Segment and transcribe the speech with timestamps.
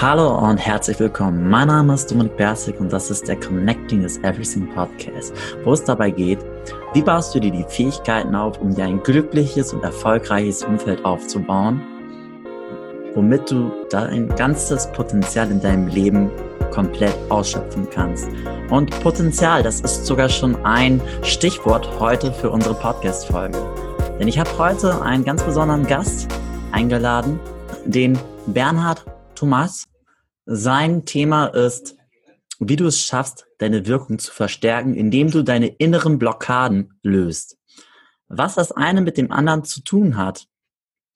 [0.00, 1.50] Hallo und herzlich willkommen.
[1.50, 5.84] Mein Name ist Dominik Bersig und das ist der Connecting is Everything Podcast, wo es
[5.84, 6.38] dabei geht,
[6.94, 11.82] wie baust du dir die Fähigkeiten auf, um dir ein glückliches und erfolgreiches Umfeld aufzubauen,
[13.14, 16.30] womit du dein ganzes Potenzial in deinem Leben
[16.70, 18.26] komplett ausschöpfen kannst.
[18.70, 23.58] Und Potenzial, das ist sogar schon ein Stichwort heute für unsere Podcast-Folge.
[24.18, 26.26] Denn ich habe heute einen ganz besonderen Gast
[26.72, 27.38] eingeladen,
[27.84, 29.04] den Bernhard
[29.34, 29.89] Thomas.
[30.46, 31.96] Sein Thema ist,
[32.58, 37.58] wie du es schaffst, deine Wirkung zu verstärken, indem du deine inneren Blockaden löst.
[38.28, 40.46] Was das eine mit dem anderen zu tun hat,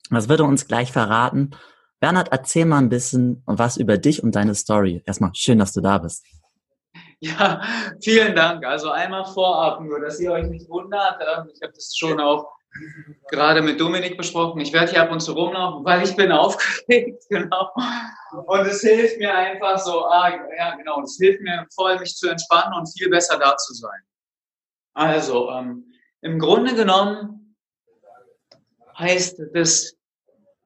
[0.09, 1.51] das wird er uns gleich verraten.
[1.99, 5.01] Bernhard, erzähl mal ein bisschen was über dich und deine Story.
[5.05, 6.25] Erstmal schön, dass du da bist.
[7.19, 7.61] Ja,
[8.01, 8.65] vielen Dank.
[8.65, 11.19] Also einmal vorab, nur dass ihr euch nicht wundert.
[11.21, 12.54] Ähm, ich habe das schon auch
[13.29, 14.59] gerade mit Dominik besprochen.
[14.61, 17.71] Ich werde hier ab und zu rumlaufen, weil ich bin aufgeregt, genau.
[18.45, 22.29] Und es hilft mir einfach so, ah, ja genau, es hilft mir voll, mich zu
[22.29, 24.01] entspannen und viel besser da zu sein.
[24.93, 25.91] Also, ähm,
[26.21, 27.55] im Grunde genommen
[28.97, 29.95] heißt das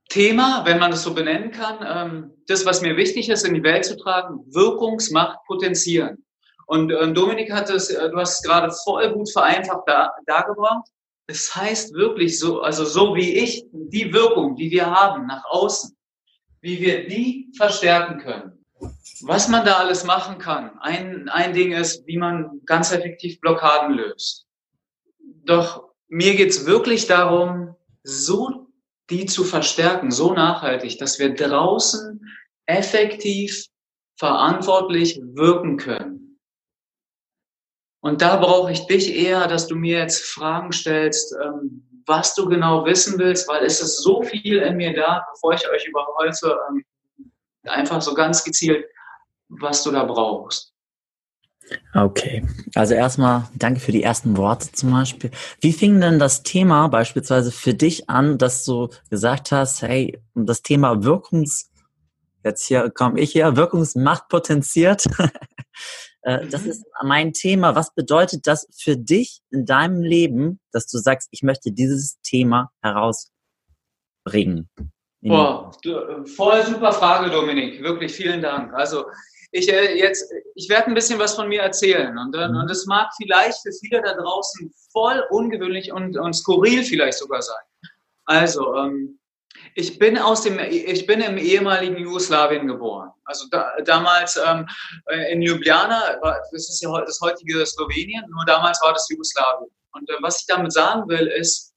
[0.09, 3.63] Thema, wenn man das so benennen kann, ähm, das, was mir wichtig ist, in die
[3.63, 6.25] Welt zu tragen, Wirkungsmacht potenzieren.
[6.65, 10.87] Und ähm, Dominik hat es, äh, du hast es gerade voll gut vereinfacht da, dargebracht.
[11.29, 15.95] Es heißt wirklich so, also so wie ich, die Wirkung, die wir haben nach außen,
[16.61, 18.65] wie wir die verstärken können.
[19.21, 20.79] Was man da alles machen kann.
[20.79, 24.47] Ein, ein Ding ist, wie man ganz effektiv Blockaden löst.
[25.45, 28.67] Doch mir geht's wirklich darum, so
[29.11, 32.25] die zu verstärken, so nachhaltig, dass wir draußen
[32.65, 33.67] effektiv
[34.17, 36.28] verantwortlich wirken können.
[38.01, 42.47] Und da brauche ich dich eher, dass du mir jetzt Fragen stellst, ähm, was du
[42.47, 46.57] genau wissen willst, weil es ist so viel in mir da, bevor ich euch überholte,
[46.69, 46.85] ähm,
[47.65, 48.85] einfach so ganz gezielt,
[49.49, 50.73] was du da brauchst.
[51.93, 55.29] Okay, also erstmal danke für die ersten Worte zum Beispiel.
[55.61, 60.63] Wie fing denn das Thema beispielsweise für dich an, dass du gesagt hast, hey, das
[60.63, 61.69] Thema Wirkungs,
[62.43, 65.05] jetzt hier komme ich her, Wirkungsmacht potenziert.
[66.21, 66.71] Äh, das mhm.
[66.71, 67.75] ist mein Thema.
[67.75, 72.71] Was bedeutet das für dich in deinem Leben, dass du sagst, ich möchte dieses Thema
[72.81, 74.69] herausbringen?
[75.21, 77.83] Boah, äh, voll super Frage, Dominik.
[77.83, 78.73] Wirklich vielen Dank.
[78.73, 79.05] Also
[79.51, 82.57] ich äh, jetzt, ich werde ein bisschen was von mir erzählen und, äh, mhm.
[82.57, 87.41] und es mag vielleicht für viele da draußen voll ungewöhnlich und, und skurril vielleicht sogar
[87.41, 87.63] sein.
[88.25, 89.18] Also ähm,
[89.75, 93.11] ich bin aus dem, ich bin im ehemaligen Jugoslawien geboren.
[93.25, 94.67] Also da, damals ähm,
[95.07, 96.19] äh, in Ljubljana,
[96.51, 99.69] das ist ja das heutige Slowenien, nur damals war das Jugoslawien.
[99.93, 101.73] Und äh, was ich damit sagen will, ist,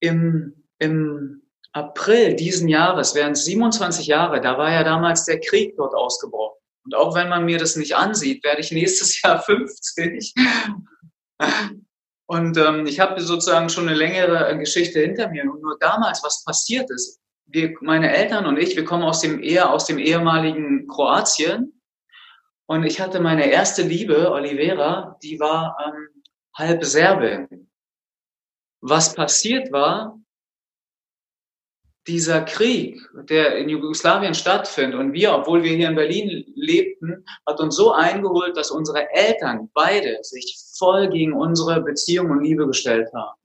[0.00, 1.42] im, im
[1.72, 6.58] April diesen Jahres, während 27 Jahre, da war ja damals der Krieg dort ausgebrochen.
[6.84, 10.34] Und auch wenn man mir das nicht ansieht, werde ich nächstes Jahr 50.
[12.26, 15.44] Und ähm, ich habe sozusagen schon eine längere äh, Geschichte hinter mir.
[15.44, 19.42] Und nur damals, was passiert ist, wir, meine Eltern und ich, wir kommen aus dem
[19.42, 21.80] eher aus dem ehemaligen Kroatien.
[22.66, 26.22] Und ich hatte meine erste Liebe, Olivera, die war ähm,
[26.54, 27.70] halb Serbin.
[28.80, 30.18] Was passiert war,
[32.06, 37.60] dieser Krieg, der in Jugoslawien stattfindet und wir, obwohl wir hier in Berlin lebten, hat
[37.60, 43.08] uns so eingeholt, dass unsere Eltern beide sich voll gegen unsere Beziehung und Liebe gestellt
[43.14, 43.40] haben.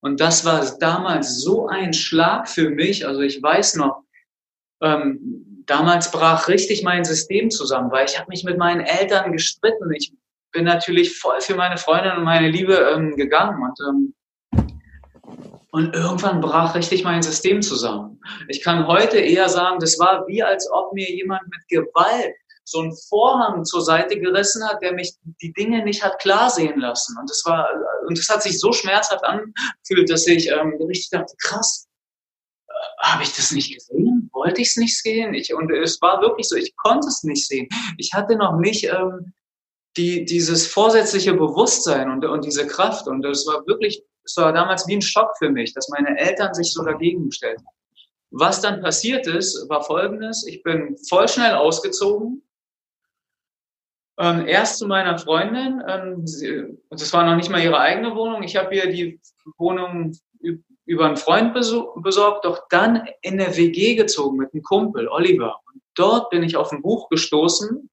[0.00, 3.06] Und das war damals so ein Schlag für mich.
[3.06, 4.04] Also ich weiß noch,
[4.80, 9.90] ähm, damals brach richtig mein System zusammen, weil ich habe mich mit meinen Eltern gestritten.
[9.92, 10.12] Ich
[10.52, 14.14] bin natürlich voll für meine Freundin und meine Liebe ähm, gegangen und ähm,
[15.76, 18.18] und irgendwann brach richtig mein System zusammen.
[18.48, 22.80] Ich kann heute eher sagen, das war wie als ob mir jemand mit Gewalt so
[22.80, 27.18] einen Vorhang zur Seite gerissen hat, der mich die Dinge nicht hat klar sehen lassen.
[27.20, 27.68] Und das war,
[28.08, 31.86] und das hat sich so schmerzhaft angefühlt, dass ich ähm, richtig dachte, krass,
[32.68, 34.30] äh, habe ich das nicht gesehen?
[34.32, 35.34] Wollte ich es nicht sehen?
[35.34, 37.68] Ich, und es war wirklich so, ich konnte es nicht sehen.
[37.98, 39.34] Ich hatte noch nicht ähm,
[39.96, 43.08] die, dieses vorsätzliche Bewusstsein und, und diese Kraft.
[43.08, 46.52] Und es war wirklich es war damals wie ein Schock für mich, dass meine Eltern
[46.52, 47.76] sich so dagegen gestellt haben.
[48.30, 50.46] Was dann passiert ist, war folgendes.
[50.46, 52.42] Ich bin voll schnell ausgezogen.
[54.18, 55.82] Ähm, erst zu meiner Freundin.
[55.86, 58.42] Ähm, sie, das war noch nicht mal ihre eigene Wohnung.
[58.42, 59.20] Ich habe ihr die
[59.58, 60.12] Wohnung
[60.84, 65.60] über einen Freund besorgt, doch dann in der WG gezogen mit einem Kumpel, Oliver.
[65.66, 67.88] Und dort bin ich auf ein Buch gestoßen.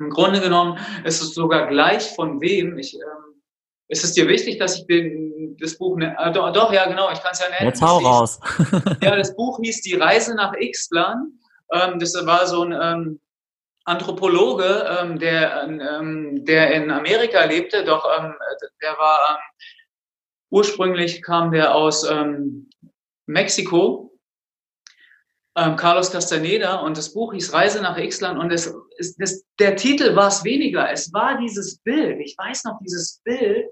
[0.00, 2.78] Im Grunde genommen ist es sogar gleich von wem.
[2.78, 3.42] Ich ähm,
[3.88, 7.10] ist es dir wichtig, dass ich den, das Buch, ne, äh, doch, doch, ja, genau,
[7.10, 7.66] ich kann es ja nennen.
[7.66, 8.40] Jetzt hau raus.
[9.02, 11.32] ja, das Buch hieß Die Reise nach Ixtlan
[11.72, 13.20] Ähm, das war so ein ähm,
[13.84, 18.34] Anthropologe, ähm, der, ähm, der in Amerika lebte, doch ähm,
[18.80, 19.36] der war ähm,
[20.50, 22.70] ursprünglich kam der aus ähm,
[23.26, 24.12] Mexiko,
[25.56, 29.76] ähm, Carlos Castaneda, und das Buch hieß Reise nach Ixland und es, es, das, der
[29.76, 33.66] Titel war es weniger, es war dieses Bild, ich weiß noch dieses Bild,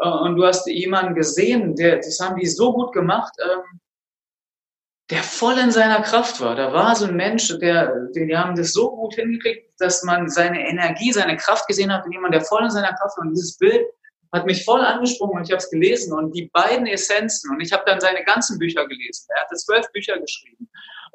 [0.00, 3.80] äh, und du hast jemanden gesehen, der, das haben die so gut gemacht, ähm,
[5.10, 6.54] der voll in seiner Kraft war.
[6.54, 10.66] Da war so ein Mensch, der, die haben das so gut hingekriegt, dass man seine
[10.66, 13.26] Energie, seine Kraft gesehen hat, jemand, der voll in seiner Kraft war.
[13.26, 13.84] Und dieses Bild
[14.32, 16.14] hat mich voll angesprungen und ich habe es gelesen.
[16.14, 19.26] Und die beiden Essenzen, und ich habe dann seine ganzen Bücher gelesen.
[19.34, 20.70] Er hatte zwölf Bücher geschrieben.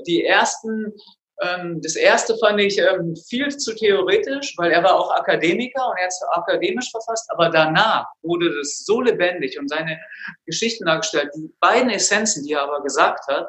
[0.06, 0.94] Die ersten,
[1.42, 5.98] ähm, das erste fand ich ähm, viel zu theoretisch, weil er war auch Akademiker und
[5.98, 7.30] er hat es akademisch verfasst.
[7.32, 10.00] Aber danach wurde das so lebendig und seine
[10.46, 11.32] Geschichten dargestellt.
[11.36, 13.48] Die beiden Essenzen, die er aber gesagt hat,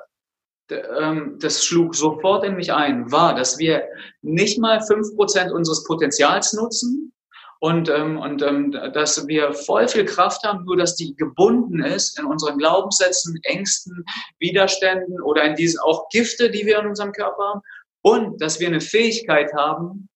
[0.70, 3.84] ähm, das schlug sofort in mich ein, war, dass wir
[4.22, 7.12] nicht mal fünf Prozent unseres Potenzials nutzen
[7.60, 12.18] und, ähm, und ähm, dass wir voll viel Kraft haben, nur dass die gebunden ist
[12.18, 14.04] in unseren Glaubenssätzen, Ängsten,
[14.38, 17.60] Widerständen oder in diesen auch Gifte, die wir in unserem Körper haben
[18.02, 20.08] und dass wir eine Fähigkeit haben,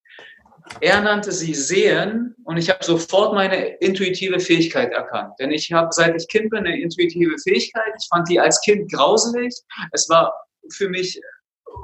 [0.80, 5.34] er nannte sie Sehen und ich habe sofort meine intuitive Fähigkeit erkannt.
[5.38, 7.92] Denn ich habe, seit ich Kind bin, eine intuitive Fähigkeit.
[8.00, 9.54] Ich fand die als Kind grauselig.
[9.92, 10.32] Es war
[10.70, 11.20] für mich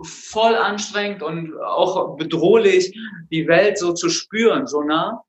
[0.04, 2.96] voll anstrengend und auch bedrohlich,
[3.30, 5.22] die Welt so zu spüren, so nah.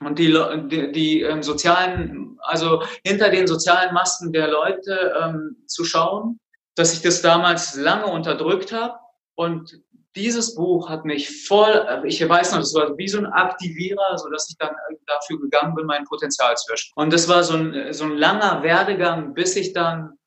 [0.00, 0.36] Und die,
[0.68, 6.40] die, die ähm, sozialen, also hinter den sozialen Masken der Leute ähm, zu schauen,
[6.74, 8.94] dass ich das damals lange unterdrückt habe
[9.34, 9.80] und
[10.14, 14.28] dieses Buch hat mich voll, ich weiß noch, das war wie so ein Aktivierer, so
[14.28, 14.74] dass ich dann
[15.06, 17.02] dafür gegangen bin, mein Potenzial zu erschöpfen.
[17.02, 20.18] Und das war so ein, so ein langer Werdegang, bis ich dann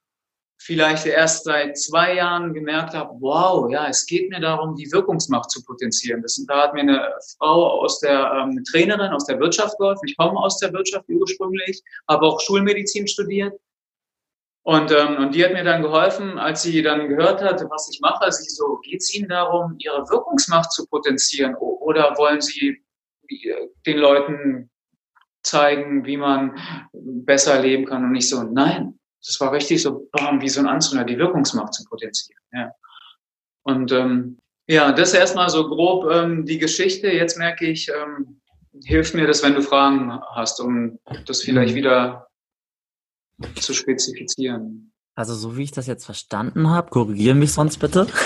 [0.58, 5.52] vielleicht erst seit zwei Jahren gemerkt habe, wow, ja, es geht mir darum, die Wirkungsmacht
[5.52, 6.22] zu potenzieren.
[6.22, 10.08] Das, da hat mir eine Frau aus der ähm, Trainerin aus der Wirtschaft geholfen.
[10.08, 13.54] Ich komme aus der Wirtschaft ursprünglich, habe auch Schulmedizin studiert
[14.66, 18.02] und, ähm, und die hat mir dann geholfen, als sie dann gehört hat, was ich
[18.02, 18.32] mache.
[18.32, 22.84] Sie so, geht es Ihnen darum, Ihre Wirkungsmacht zu potenzieren oder wollen Sie
[23.28, 24.72] äh, den Leuten
[25.44, 26.60] zeigen, wie man
[26.94, 28.06] besser leben kann?
[28.06, 31.74] Und ich so, nein, das war richtig so, bam, wie so ein Anzünder, die Wirkungsmacht
[31.74, 32.42] zu potenzieren.
[32.54, 32.72] Ja.
[33.64, 34.38] Und ähm,
[34.68, 37.08] ja, das erstmal so grob ähm, die Geschichte.
[37.10, 38.42] Jetzt merke ich, ähm,
[38.84, 41.78] hilft mir das, wenn du Fragen hast, um das vielleicht mhm.
[41.78, 42.28] wieder
[43.60, 44.92] zu spezifizieren.
[45.16, 48.08] Also so wie ich das jetzt verstanden habe, korrigiere mich sonst bitte.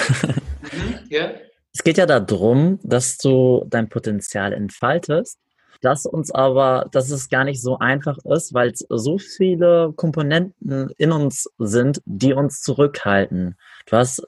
[0.72, 1.34] Mhm, yeah.
[1.74, 5.40] Es geht ja darum, dass du dein Potenzial entfaltest,
[5.81, 10.90] dass uns aber, dass es gar nicht so einfach ist, weil es so viele Komponenten
[10.98, 13.58] in uns sind, die uns zurückhalten.
[13.86, 14.28] Du hast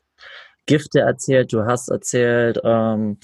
[0.65, 3.17] Gifte erzählt, du hast erzählt ähm,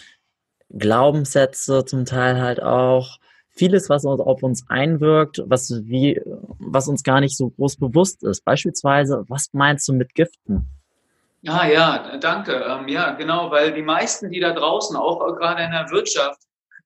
[0.69, 3.17] Glaubenssätze zum Teil halt auch
[3.49, 6.21] vieles, was auf uns einwirkt, was, wie,
[6.59, 8.43] was uns gar nicht so groß bewusst ist.
[8.45, 10.67] Beispielsweise, was meinst du mit Giften?
[11.47, 12.53] Ah ja, danke.
[12.53, 16.41] Ähm, ja, genau, weil die meisten, die da draußen, auch gerade in der Wirtschaft,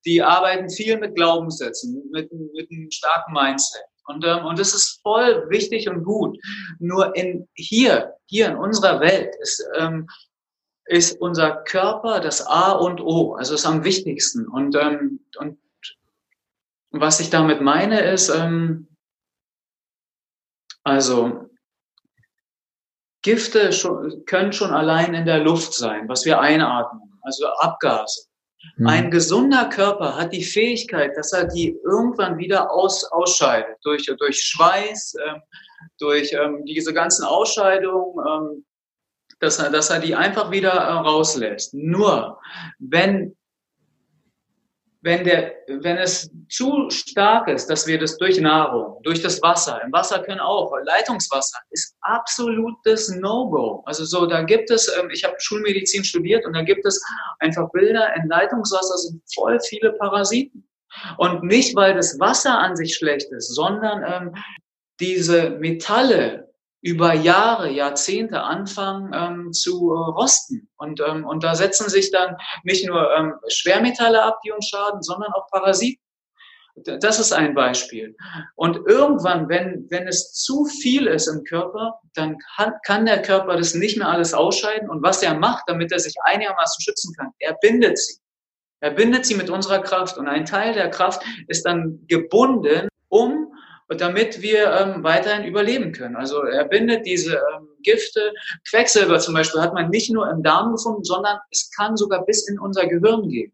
[0.05, 3.83] die arbeiten viel mit Glaubenssätzen, mit, mit einem starken Mindset.
[4.05, 6.37] Und, ähm, und das ist voll wichtig und gut.
[6.79, 10.07] Nur in, hier, hier in unserer Welt ist, ähm,
[10.85, 14.47] ist unser Körper das A und O, also ist am wichtigsten.
[14.47, 15.59] Und, ähm, und
[16.89, 18.87] was ich damit meine ist, ähm,
[20.83, 21.49] also
[23.21, 28.30] Gifte schon, können schon allein in der Luft sein, was wir einatmen, also Abgase.
[28.77, 28.87] Mhm.
[28.87, 34.41] Ein gesunder Körper hat die Fähigkeit, dass er die irgendwann wieder aus, ausscheidet, durch, durch
[34.41, 35.41] Schweiß, ähm,
[35.99, 38.65] durch ähm, diese ganzen Ausscheidungen, ähm,
[39.39, 41.73] dass, er, dass er die einfach wieder äh, rauslässt.
[41.73, 42.39] Nur
[42.79, 43.35] wenn
[45.01, 49.81] wenn, der, wenn es zu stark ist, dass wir das durch Nahrung, durch das Wasser,
[49.83, 53.83] im Wasser können auch, Leitungswasser ist absolutes No-Go.
[53.85, 57.03] Also so, da gibt es, ähm, ich habe Schulmedizin studiert und da gibt es
[57.39, 60.67] einfach Bilder, in Leitungswasser sind voll viele Parasiten.
[61.17, 64.35] Und nicht, weil das Wasser an sich schlecht ist, sondern ähm,
[64.99, 66.50] diese Metalle,
[66.81, 70.69] über Jahre, Jahrzehnte anfangen ähm, zu äh, rosten.
[70.77, 75.03] Und, ähm, und da setzen sich dann nicht nur ähm, Schwermetalle ab, die uns schaden,
[75.03, 76.03] sondern auch Parasiten.
[76.75, 78.15] Das ist ein Beispiel.
[78.55, 83.57] Und irgendwann, wenn, wenn es zu viel ist im Körper, dann kann, kann der Körper
[83.57, 84.89] das nicht mehr alles ausscheiden.
[84.89, 88.15] Und was er macht, damit er sich einigermaßen schützen kann, er bindet sie.
[88.79, 90.17] Er bindet sie mit unserer Kraft.
[90.17, 93.53] Und ein Teil der Kraft ist dann gebunden, um
[93.99, 96.15] damit wir ähm, weiterhin überleben können.
[96.15, 98.33] Also er bindet diese ähm, Gifte.
[98.69, 102.47] Quecksilber zum Beispiel hat man nicht nur im Darm gefunden, sondern es kann sogar bis
[102.47, 103.53] in unser Gehirn gehen.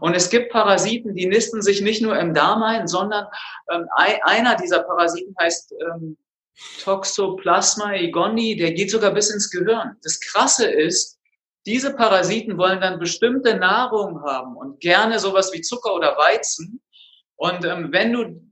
[0.00, 3.26] Und es gibt Parasiten, die nisten sich nicht nur im Darm ein, sondern
[3.70, 6.16] ähm, einer dieser Parasiten heißt ähm,
[6.82, 9.96] Toxoplasma egoni, der geht sogar bis ins Gehirn.
[10.02, 11.18] Das Krasse ist,
[11.66, 16.80] diese Parasiten wollen dann bestimmte Nahrung haben und gerne sowas wie Zucker oder Weizen.
[17.36, 18.45] Und ähm, wenn du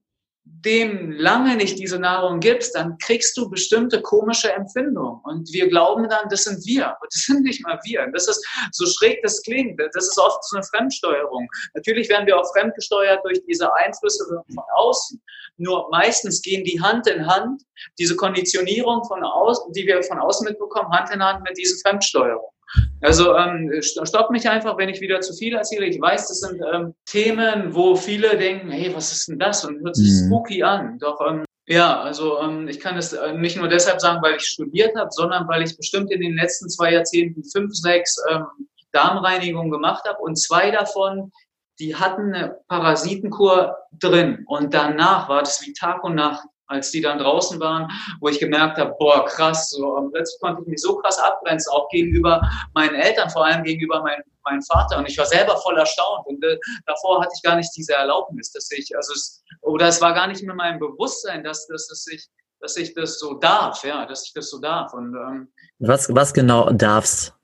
[0.47, 5.21] dem lange nicht diese Nahrung gibst, dann kriegst du bestimmte komische Empfindungen.
[5.25, 6.97] Und wir glauben dann, das sind wir.
[7.01, 8.07] Und das sind nicht mal wir.
[8.13, 9.81] Das ist so schräg das klingt.
[9.81, 11.49] Das ist oft so eine Fremdsteuerung.
[11.75, 15.23] Natürlich werden wir auch fremdgesteuert durch diese Einflüsse von außen.
[15.57, 17.63] Nur meistens gehen die Hand in Hand,
[17.99, 22.54] diese Konditionierung von außen, die wir von außen mitbekommen, Hand in Hand mit dieser Fremdsteuerung.
[23.01, 25.87] Also ähm, stopp mich einfach, wenn ich wieder zu viel erzähle.
[25.87, 29.65] Ich weiß, das sind ähm, Themen, wo viele denken, hey, was ist denn das?
[29.65, 30.27] Und hört sich mhm.
[30.27, 30.99] spooky an.
[30.99, 34.45] Doch ähm, ja, also ähm, ich kann es äh, nicht nur deshalb sagen, weil ich
[34.45, 38.47] studiert habe, sondern weil ich bestimmt in den letzten zwei Jahrzehnten fünf, sechs ähm,
[38.93, 41.33] Darmreinigungen gemacht habe und zwei davon,
[41.79, 47.01] die hatten eine Parasitenkur drin und danach war das wie Tag und Nacht als die
[47.01, 47.91] dann draußen waren,
[48.21, 51.89] wo ich gemerkt habe, boah, krass, so plötzlich konnte ich mich so krass abgrenzen, auch
[51.91, 52.41] gegenüber
[52.75, 54.99] meinen Eltern, vor allem gegenüber meinem mein Vater.
[54.99, 56.27] Und ich war selber voll erstaunt.
[56.27, 60.01] Und äh, davor hatte ich gar nicht diese Erlaubnis, dass ich, also es, oder es
[60.01, 62.29] war gar nicht mehr mein Bewusstsein, dass, dass, dass ich
[62.61, 64.95] dass ich das so darf, ja, dass ich das so darf.
[64.95, 67.35] Und, ähm, was, was genau darfst?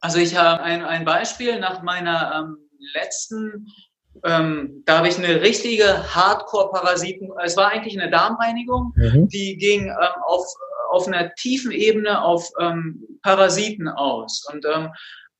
[0.00, 3.66] Also ich habe ein, ein Beispiel nach meiner ähm, letzten
[4.24, 7.30] ähm, da habe ich eine richtige Hardcore-Parasiten.
[7.44, 9.28] Es war eigentlich eine Darmreinigung, mhm.
[9.28, 10.46] die ging ähm, auf,
[10.90, 14.46] auf einer tiefen Ebene auf ähm, Parasiten aus.
[14.52, 14.90] Und ähm,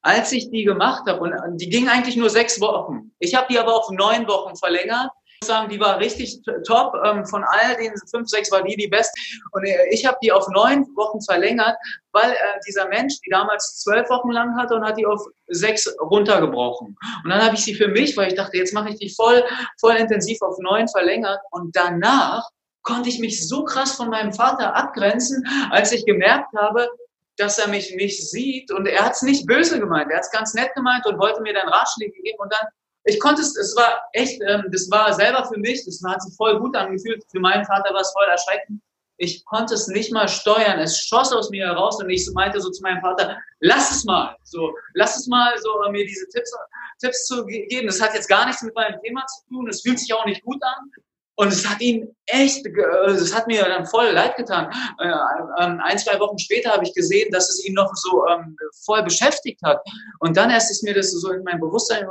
[0.02, 3.11] als ich die gemacht habe, und die ging eigentlich nur sechs Wochen.
[3.18, 5.11] Ich habe die aber auf neun Wochen verlängert
[5.45, 6.95] sagen, die war richtig top.
[7.04, 9.12] Ähm, von all den fünf, sechs war die die beste.
[9.52, 11.76] Und äh, ich habe die auf neun Wochen verlängert,
[12.12, 15.92] weil äh, dieser Mensch die damals zwölf Wochen lang hatte und hat die auf sechs
[16.00, 16.97] runtergebrochen.
[17.25, 19.42] Und dann habe ich sie für mich, weil ich dachte, jetzt mache ich die voll,
[19.80, 21.40] voll intensiv auf neun verlängert.
[21.50, 22.49] Und danach
[22.83, 26.88] konnte ich mich so krass von meinem Vater abgrenzen, als ich gemerkt habe,
[27.37, 30.30] dass er mich nicht sieht und er hat es nicht böse gemeint, er hat es
[30.33, 32.66] ganz nett gemeint und wollte mir dann Ratschläge geben und dann
[33.09, 36.37] ich konnte es, es war echt, ähm, das war selber für mich, das hat sich
[36.37, 37.25] voll gut angefühlt.
[37.31, 38.83] Für meinen Vater war es voll erschreckend.
[39.17, 40.79] Ich konnte es nicht mal steuern.
[40.79, 44.37] Es schoss aus mir heraus und ich meinte so zu meinem Vater, lass es mal,
[44.45, 46.53] so, lass es mal, so mir diese Tipps,
[47.00, 47.87] Tipps zu geben.
[47.87, 49.69] Das hat jetzt gar nichts mit meinem Thema zu tun.
[49.69, 50.91] Es fühlt sich auch nicht gut an.
[51.37, 54.73] Und es hat ihn echt, es hat mir dann voll leid getan.
[54.99, 55.09] Äh,
[55.61, 59.03] ähm, ein, zwei Wochen später habe ich gesehen, dass es ihn noch so ähm, voll
[59.05, 59.81] beschäftigt hat.
[60.19, 62.07] Und dann erst ist mir das so in mein Bewusstsein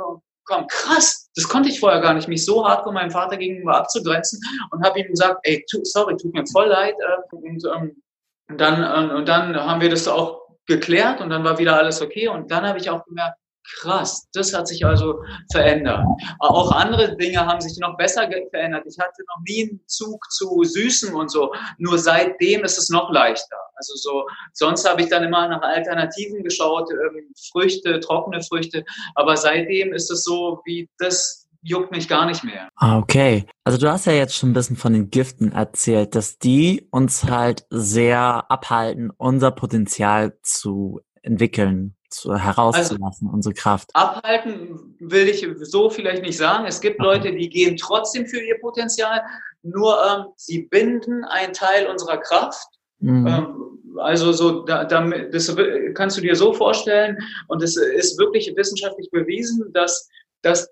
[0.48, 3.76] komm, krass, das konnte ich vorher gar nicht, mich so hart von meinem Vater gegenüber
[3.76, 4.40] abzugrenzen
[4.70, 6.94] und habe ihm gesagt, ey, tu, sorry, tut mir voll leid.
[6.98, 8.02] Äh, und, ähm,
[8.48, 12.02] und, dann, äh, und dann haben wir das auch geklärt und dann war wieder alles
[12.02, 12.28] okay.
[12.28, 13.38] Und dann habe ich auch gemerkt,
[13.76, 15.22] Krass, das hat sich also
[15.52, 16.04] verändert.
[16.38, 18.84] Auch andere Dinge haben sich noch besser verändert.
[18.86, 21.52] Ich hatte noch nie einen Zug zu Süßen und so.
[21.76, 23.56] Nur seitdem ist es noch leichter.
[23.76, 28.84] Also so, sonst habe ich dann immer nach Alternativen geschaut, ähm, Früchte, trockene Früchte.
[29.14, 32.68] Aber seitdem ist es so, wie das juckt mich gar nicht mehr.
[32.76, 33.44] Ah, okay.
[33.64, 37.24] Also du hast ja jetzt schon ein bisschen von den Giften erzählt, dass die uns
[37.24, 43.90] halt sehr abhalten, unser Potenzial zu entwickeln zu, herauszulassen, also, unsere Kraft.
[43.94, 46.66] Abhalten will ich so vielleicht nicht sagen.
[46.66, 47.06] Es gibt okay.
[47.06, 49.22] Leute, die gehen trotzdem für ihr Potenzial,
[49.62, 52.68] nur ähm, sie binden einen Teil unserer Kraft.
[53.00, 53.26] Mhm.
[53.26, 55.54] Ähm, also so, da, damit, das
[55.94, 60.08] kannst du dir so vorstellen und es ist wirklich wissenschaftlich bewiesen, dass,
[60.42, 60.70] dass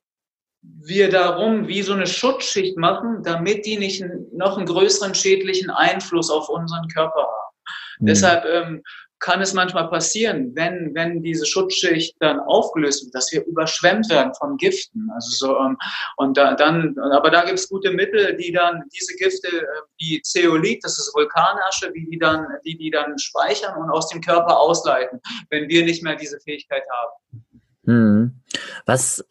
[0.62, 6.30] wir darum wie so eine Schutzschicht machen, damit die nicht noch einen größeren schädlichen Einfluss
[6.30, 7.56] auf unseren Körper haben.
[8.00, 8.06] Mhm.
[8.06, 8.82] Deshalb ähm,
[9.18, 14.34] kann es manchmal passieren, wenn, wenn diese Schutzschicht dann aufgelöst wird, dass wir überschwemmt werden
[14.34, 15.08] von Giften.
[15.14, 15.76] Also so, ähm,
[16.16, 19.64] und da, dann, aber da gibt es gute Mittel, die dann diese Gifte, äh,
[19.98, 24.20] wie Zeolit, das ist Vulkanasche, wie die dann, die, die dann speichern und aus dem
[24.20, 25.20] Körper ausleiten,
[25.50, 27.44] wenn wir nicht mehr diese Fähigkeit haben.
[27.84, 28.42] Hm.
[28.84, 29.24] Was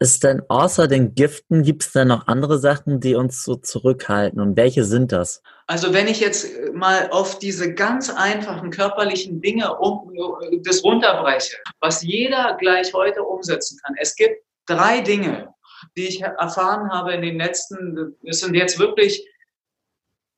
[0.00, 4.40] ist denn außer den Giften, gibt es denn noch andere Sachen, die uns so zurückhalten?
[4.40, 5.42] Und welche sind das?
[5.66, 10.82] Also wenn ich jetzt äh, mal auf diese ganz einfachen körperlichen Dinge um, äh, das
[10.84, 13.94] runterbreche, was jeder gleich heute umsetzen kann.
[13.98, 15.54] Es gibt drei Dinge,
[15.96, 19.26] die ich erfahren habe in den letzten, es sind jetzt wirklich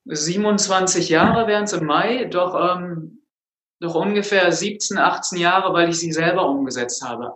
[0.09, 3.23] 27 Jahre wären es im Mai, doch, ähm,
[3.79, 7.33] doch ungefähr 17, 18 Jahre, weil ich sie selber umgesetzt habe.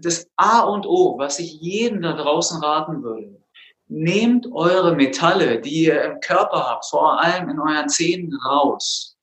[0.00, 3.40] Das A und O, was ich jedem da draußen raten würde,
[3.86, 9.16] nehmt eure Metalle, die ihr im Körper habt, vor allem in euren Zähnen, raus.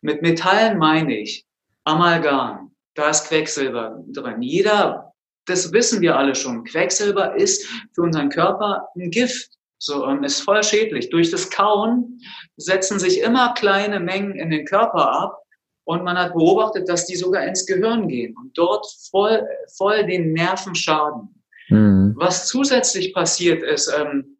[0.00, 1.44] Mit Metallen meine ich
[1.84, 4.42] Amalgam, da ist Quecksilber drin.
[4.42, 5.12] Jeder,
[5.46, 9.52] das wissen wir alle schon, Quecksilber ist für unseren Körper ein Gift.
[9.78, 11.10] So, ist voll schädlich.
[11.10, 12.18] Durch das Kauen
[12.56, 15.45] setzen sich immer kleine Mengen in den Körper ab
[15.86, 20.32] und man hat beobachtet, dass die sogar ins Gehirn gehen und dort voll, voll den
[20.32, 21.42] Nerven schaden.
[21.68, 22.14] Mhm.
[22.16, 24.36] Was zusätzlich passiert ist, ähm,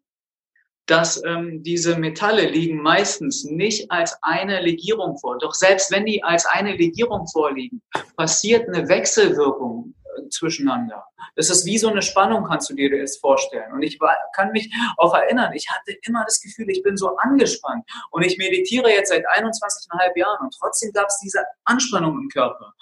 [0.87, 5.37] dass ähm, diese Metalle liegen meistens nicht als eine Legierung vor.
[5.37, 7.81] Doch selbst wenn die als eine Legierung vorliegen,
[8.17, 9.93] passiert eine Wechselwirkung
[10.29, 11.03] zwischeneinander.
[11.35, 13.71] Das ist wie so eine Spannung, kannst du dir das vorstellen.
[13.73, 17.15] Und ich war, kann mich auch erinnern, ich hatte immer das Gefühl, ich bin so
[17.17, 17.83] angespannt.
[18.11, 22.73] Und ich meditiere jetzt seit 21,5 Jahren und trotzdem gab es diese Anspannung im Körper.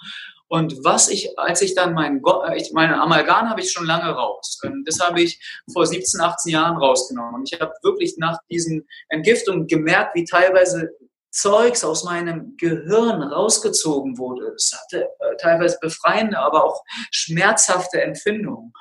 [0.48, 4.10] Und was ich, als ich dann mein, äh, ich meine Amalgam habe ich schon lange
[4.10, 4.60] raus.
[4.84, 5.40] Das habe ich
[5.72, 7.34] vor 17, 18 Jahren rausgenommen.
[7.34, 10.90] Und ich habe wirklich nach diesen Entgiftungen gemerkt, wie teilweise
[11.36, 14.54] Zeugs aus meinem Gehirn rausgezogen wurde.
[14.56, 18.72] Es hatte äh, teilweise befreiende, aber auch schmerzhafte Empfindungen.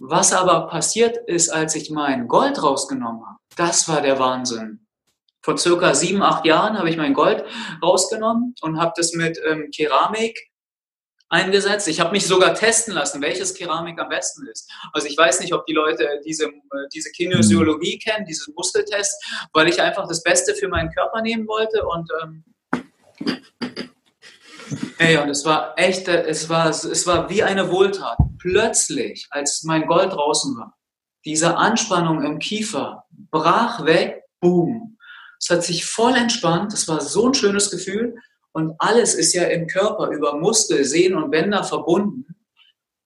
[0.00, 4.86] Was aber passiert ist, als ich mein Gold rausgenommen habe, das war der Wahnsinn.
[5.42, 7.44] Vor circa sieben, acht Jahren habe ich mein Gold
[7.82, 10.38] rausgenommen und habe das mit ähm, Keramik
[11.28, 11.88] eingesetzt.
[11.88, 14.70] Ich habe mich sogar testen lassen, welches Keramik am besten ist.
[14.92, 19.14] Also ich weiß nicht, ob die Leute diese, äh, diese Kinesiologie kennen, diesen Muskeltest,
[19.52, 22.44] weil ich einfach das Beste für meinen Körper nehmen wollte und ähm,
[24.98, 28.18] Ey, und es war echt, es war, es war wie eine Wohltat.
[28.38, 30.76] Plötzlich, als mein Gold draußen war,
[31.24, 34.96] diese Anspannung im Kiefer brach weg, boom.
[35.38, 36.72] Es hat sich voll entspannt.
[36.72, 38.16] Es war so ein schönes Gefühl.
[38.56, 42.24] Und alles ist ja im Körper über Muskel, Sehnen und Bänder verbunden.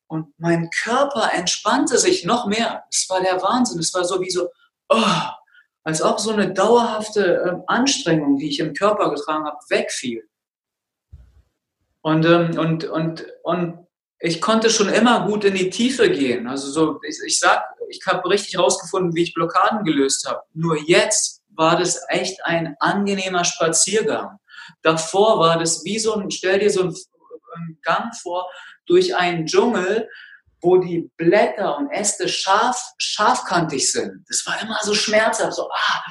[0.07, 2.85] Und mein Körper entspannte sich noch mehr.
[2.89, 3.81] Es war der Wahnsinn.
[3.81, 4.49] Es war sowieso,
[4.91, 5.13] oh,
[5.83, 10.23] als ob so eine dauerhafte ähm, Anstrengung, die ich im Körper getragen habe, wegfiel.
[12.01, 13.89] Und, ähm, und, und, und
[14.21, 16.47] ich konnte schon immer gut in die Tiefe gehen.
[16.47, 20.43] Also so, ich, ich sag, ich habe richtig rausgefunden, wie ich Blockaden gelöst habe.
[20.55, 24.39] Nur jetzt war das echt ein angenehmer Spaziergang.
[24.83, 28.49] Davor war das wie so ein, stell dir so einen Gang vor
[28.87, 30.09] durch einen Dschungel,
[30.63, 34.25] wo die Blätter und Äste scharf, scharfkantig sind.
[34.29, 36.03] Das war immer so schmerzhaft, so, ah,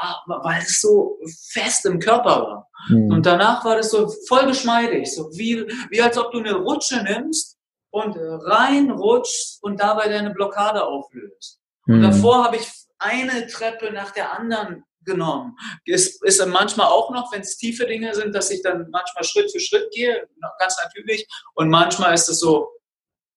[0.00, 1.18] ah, weil es so
[1.50, 2.68] fest im Körper war.
[2.88, 3.10] Mhm.
[3.10, 7.02] Und danach war das so voll geschmeidig, so wie, wie als ob du eine Rutsche
[7.02, 7.56] nimmst
[7.90, 11.58] und reinrutschst und dabei deine Blockade auflöst.
[11.86, 11.94] Mhm.
[11.96, 15.56] Und davor habe ich eine Treppe nach der anderen genommen.
[15.84, 19.50] Ist, ist manchmal auch noch, wenn es tiefe Dinge sind, dass ich dann manchmal Schritt
[19.50, 21.26] für Schritt gehe, ganz natürlich.
[21.54, 22.68] Und manchmal ist es so,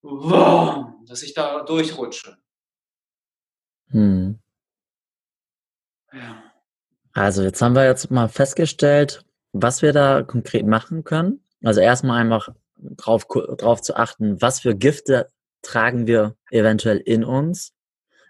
[0.02, 2.36] wow, dass ich da durchrutsche.
[3.88, 4.38] Hm.
[6.12, 6.42] Ja.
[7.12, 11.44] Also jetzt haben wir jetzt mal festgestellt, was wir da konkret machen können.
[11.62, 15.30] Also erstmal einfach drauf, drauf zu achten, was für Gifte
[15.62, 17.74] tragen wir eventuell in uns.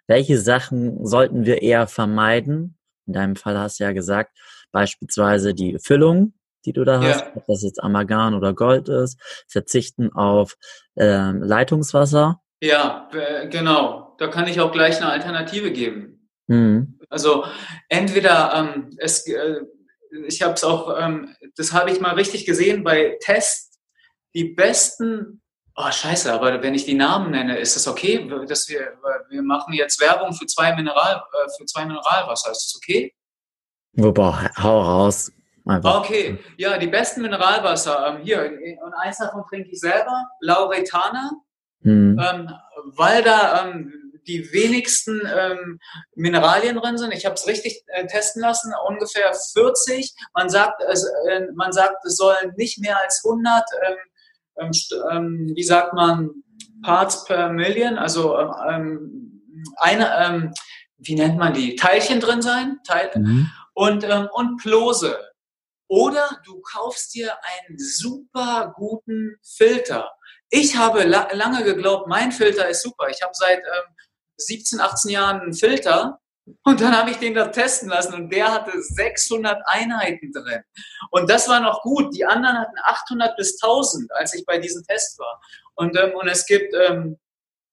[0.06, 2.76] Welche Sachen sollten wir eher vermeiden?
[3.10, 4.38] In deinem Fall hast du ja gesagt,
[4.70, 6.32] beispielsweise die Füllung,
[6.64, 7.32] die du da hast, ja.
[7.34, 10.56] ob das jetzt Amalgam oder Gold ist, verzichten auf
[10.96, 12.40] ähm, Leitungswasser.
[12.60, 13.08] Ja,
[13.50, 14.14] genau.
[14.18, 16.28] Da kann ich auch gleich eine Alternative geben.
[16.46, 17.00] Mhm.
[17.08, 17.46] Also
[17.88, 19.62] entweder ähm, es, äh,
[20.28, 23.80] ich habe es auch, ähm, das habe ich mal richtig gesehen bei Tests,
[24.36, 25.42] die besten
[25.82, 28.98] Oh, scheiße, aber wenn ich die Namen nenne, ist das okay, dass wir,
[29.30, 32.50] wir machen jetzt Werbung für zwei Mineral, äh, für zwei Mineralwasser.
[32.50, 33.14] Ist das okay?
[33.92, 35.32] Wobei, hau raus.
[35.66, 36.00] Einfach.
[36.00, 38.08] Okay, ja, die besten Mineralwasser.
[38.08, 38.52] Ähm, hier,
[38.84, 41.30] und eins davon trinke ich selber, Lauretana,
[41.82, 42.18] hm.
[42.18, 42.50] ähm,
[42.96, 45.80] weil da ähm, die wenigsten ähm,
[46.14, 47.14] Mineralien drin sind.
[47.14, 50.14] Ich habe es richtig äh, testen lassen, ungefähr 40.
[50.34, 53.96] Man sagt, es, äh, man sagt, es sollen nicht mehr als 100 ähm,
[54.60, 54.70] ähm,
[55.10, 56.30] ähm, wie sagt man,
[56.82, 59.42] Parts per Million, also ähm,
[59.76, 60.54] eine, ähm,
[60.98, 63.50] wie nennt man die, Teilchen drin sein, Teil, mhm.
[63.74, 65.18] und, ähm, und Plose.
[65.88, 70.10] Oder du kaufst dir einen super guten Filter.
[70.48, 73.08] Ich habe la lange geglaubt, mein Filter ist super.
[73.08, 73.60] Ich habe seit
[74.36, 76.20] 17, 18 Jahren einen Filter
[76.64, 80.62] und dann habe ich den da testen lassen und der hatte 600 Einheiten drin.
[81.10, 82.14] Und das war noch gut.
[82.14, 85.40] Die anderen hatten 800 bis 1000, als ich bei diesem Test war.
[85.74, 87.18] Und, ähm, und, es, gibt, ähm,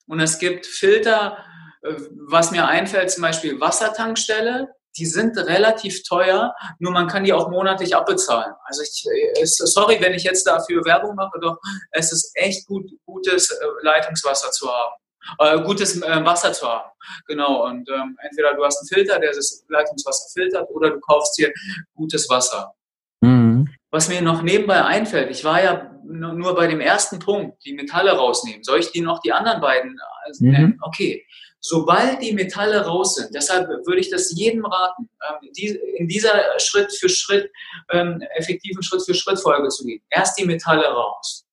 [0.07, 1.37] und es gibt Filter,
[1.83, 1.93] äh,
[2.27, 4.69] was mir einfällt, zum Beispiel Wassertankstelle.
[4.97, 8.53] Die sind relativ teuer, nur man kann die auch monatlich abbezahlen.
[8.63, 11.57] Also ich, äh, sorry, wenn ich jetzt dafür Werbung mache, doch
[11.91, 14.95] es ist echt gut, gutes äh, Leitungswasser zu haben.
[15.39, 16.89] Äh, gutes äh, Wasser zu haben.
[17.27, 17.65] Genau.
[17.65, 21.51] Und ähm, entweder du hast einen Filter, der das Leitungswasser filtert, oder du kaufst dir
[21.95, 22.73] gutes Wasser.
[23.21, 23.67] Mhm.
[23.89, 28.11] Was mir noch nebenbei einfällt, ich war ja nur bei dem ersten Punkt, die Metalle
[28.11, 28.63] rausnehmen.
[28.63, 29.99] Soll ich die noch die anderen beiden
[30.39, 30.75] nennen?
[30.75, 30.79] Mhm.
[30.81, 31.25] Okay.
[31.59, 35.49] Sobald die Metalle raus sind, deshalb würde ich das jedem raten, ähm,
[35.97, 37.51] in dieser Schritt für Schritt,
[37.91, 40.01] ähm, effektiven Schritt für Schritt Folge zu gehen.
[40.09, 41.46] Erst die Metalle raus.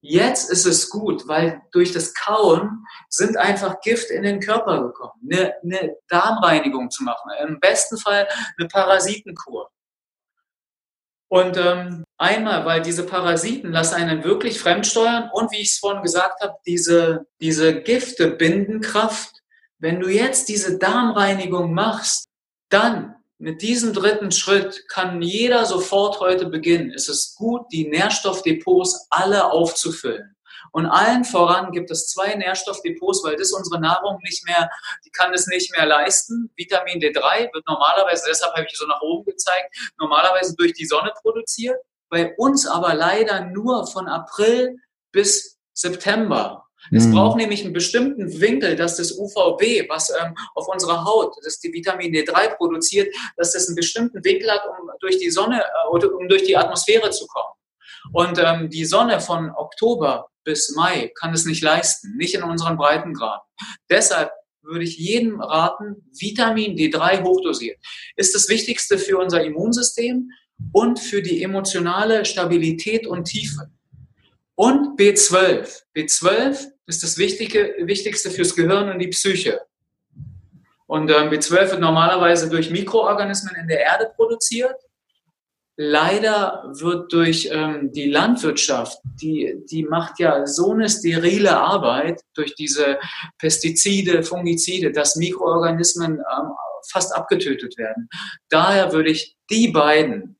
[0.00, 5.20] Jetzt ist es gut, weil durch das Kauen sind einfach Gift in den Körper gekommen.
[5.30, 7.30] Eine, eine Darmreinigung zu machen.
[7.46, 8.28] Im besten Fall
[8.58, 9.70] eine Parasitenkur.
[11.28, 16.02] Und ähm, einmal, weil diese Parasiten lassen einen wirklich fremdsteuern und wie ich es vorhin
[16.02, 19.42] gesagt habe, diese, diese Gifte binden Kraft.
[19.78, 22.28] Wenn du jetzt diese Darmreinigung machst,
[22.68, 26.92] dann mit diesem dritten Schritt kann jeder sofort heute beginnen.
[26.94, 30.36] Es ist gut, die Nährstoffdepots alle aufzufüllen.
[30.72, 34.70] Und allen voran gibt es zwei Nährstoffdepots, weil das unsere Nahrung nicht mehr,
[35.04, 36.50] die kann es nicht mehr leisten.
[36.56, 41.12] Vitamin D3 wird normalerweise, deshalb habe ich so nach oben gezeigt, normalerweise durch die Sonne
[41.22, 41.76] produziert.
[42.08, 44.76] Bei uns aber leider nur von April
[45.12, 46.65] bis September.
[46.90, 47.12] Es mhm.
[47.12, 51.72] braucht nämlich einen bestimmten Winkel, dass das UVB, was ähm, auf unserer Haut, das die
[51.72, 56.14] Vitamin D3 produziert, dass das einen bestimmten Winkel hat, um durch die Sonne äh, oder
[56.14, 57.54] um durch die Atmosphäre zu kommen.
[58.12, 62.76] Und ähm, die Sonne von Oktober bis Mai kann es nicht leisten, nicht in unseren
[62.76, 63.42] Breitengraden.
[63.90, 64.30] Deshalb
[64.62, 67.78] würde ich jedem raten, Vitamin D3 hochdosiert.
[68.16, 70.30] Ist das Wichtigste für unser Immunsystem
[70.72, 73.70] und für die emotionale Stabilität und Tiefe.
[74.54, 75.82] Und B12.
[75.94, 79.60] B12 ist das Wichtige, Wichtigste fürs Gehirn und die Psyche.
[80.86, 84.76] Und ähm, B12 wird normalerweise durch Mikroorganismen in der Erde produziert
[85.76, 92.54] leider wird durch ähm, die Landwirtschaft, die, die macht ja so eine sterile Arbeit durch
[92.54, 92.98] diese
[93.38, 96.50] Pestizide, Fungizide, dass Mikroorganismen ähm,
[96.90, 98.08] fast abgetötet werden.
[98.48, 100.38] Daher würde ich die beiden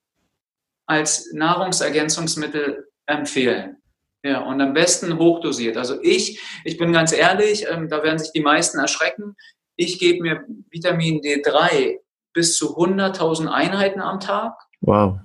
[0.87, 3.82] als Nahrungsergänzungsmittel empfehlen.
[4.26, 5.76] Ja, und am besten hochdosiert.
[5.76, 9.36] Also ich, ich bin ganz ehrlich, ähm, da werden sich die meisten erschrecken.
[9.76, 12.00] Ich gebe mir Vitamin D3
[12.32, 14.54] bis zu 100.000 Einheiten am Tag.
[14.80, 15.20] Wow.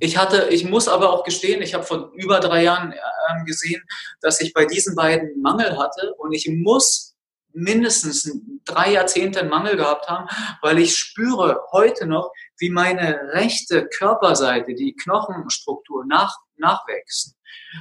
[0.00, 3.82] Ich hatte, ich muss aber auch gestehen, ich habe vor über drei Jahren äh, gesehen,
[4.20, 7.14] dass ich bei diesen beiden Mangel hatte und ich muss
[7.54, 8.30] mindestens
[8.66, 10.28] drei Jahrzehnte einen Mangel gehabt haben,
[10.60, 17.35] weil ich spüre heute noch, wie meine rechte Körperseite, die Knochenstruktur nach, nachwächst,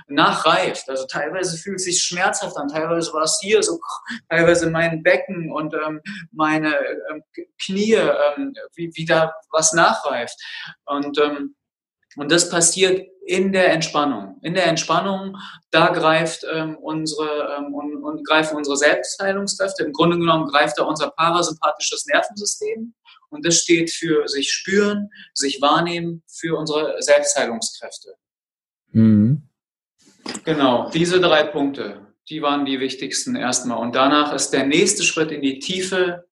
[0.07, 0.89] nachreift.
[0.89, 3.79] Also teilweise fühlt es sich schmerzhaft an, teilweise war es hier so,
[4.29, 6.75] teilweise mein Becken und ähm, meine
[7.11, 7.23] ähm,
[7.63, 10.37] Knie, ähm, wie, wie da was nachreift.
[10.85, 11.55] Und ähm,
[12.15, 14.39] und das passiert in der Entspannung.
[14.41, 15.37] In der Entspannung,
[15.71, 19.83] da greift ähm, unsere ähm, und, und greifen unsere Selbstheilungskräfte.
[19.83, 22.93] Im Grunde genommen greift da unser parasympathisches Nervensystem.
[23.29, 28.15] Und das steht für sich spüren, sich wahrnehmen, für unsere Selbstheilungskräfte.
[28.91, 29.49] Mhm.
[30.43, 33.77] Genau, diese drei Punkte, die waren die wichtigsten erstmal.
[33.77, 36.25] Und danach ist der nächste Schritt in die Tiefe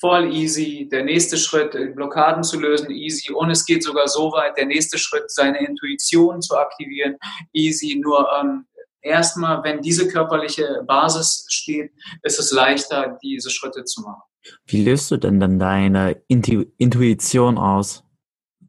[0.00, 0.88] voll easy.
[0.90, 3.32] Der nächste Schritt, äh, Blockaden zu lösen, easy.
[3.32, 7.16] Und es geht sogar so weit, der nächste Schritt, seine Intuition zu aktivieren,
[7.52, 8.00] easy.
[8.02, 8.66] Nur ähm,
[9.00, 14.22] erstmal, wenn diese körperliche Basis steht, ist es leichter, diese Schritte zu machen.
[14.66, 18.04] Wie löst du denn dann deine Intu Intuition aus?